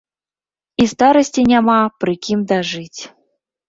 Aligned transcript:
І 0.85 0.87
старасці 0.95 1.45
няма 1.53 1.79
пры 2.01 2.19
кім 2.25 2.39
дажыць! 2.57 3.01